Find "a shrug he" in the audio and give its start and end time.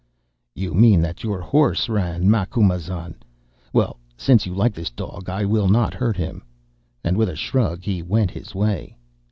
7.29-8.01